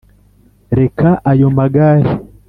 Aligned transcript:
reka 0.79 1.07
ayo 1.31 1.47
magare 1.57 2.09